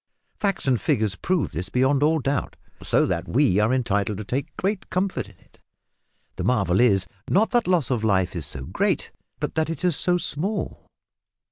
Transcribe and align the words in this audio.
Facts 0.39 0.67
and 0.67 0.81
figures 0.81 1.13
prove 1.13 1.51
this 1.51 1.69
beyond 1.69 2.01
all 2.01 2.17
doubt, 2.17 2.55
so 2.81 3.05
that 3.05 3.27
we 3.27 3.59
are 3.59 3.71
entitled 3.71 4.17
to 4.17 4.23
take 4.23 4.47
the 4.57 4.77
comfort 4.89 5.29
of 5.29 5.39
it. 5.39 5.59
The 6.37 6.43
marvel 6.43 6.79
is, 6.79 7.05
not 7.29 7.51
that 7.51 7.67
loss 7.67 7.91
of 7.91 8.03
life 8.03 8.35
is 8.35 8.47
so 8.47 8.65
great, 8.65 9.11
but 9.39 9.53
that 9.53 9.69
it 9.69 9.85
is 9.85 9.95
so 9.95 10.17
small. 10.17 10.87